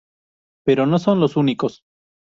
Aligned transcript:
Pero 0.65 0.87
no 0.87 0.97
son 0.97 1.19
los 1.19 1.37
únicos. 1.37 1.83